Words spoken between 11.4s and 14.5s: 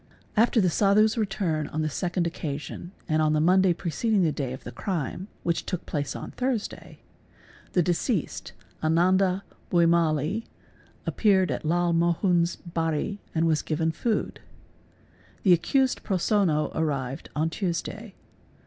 at Lal Mohun's bari 4 and was given food.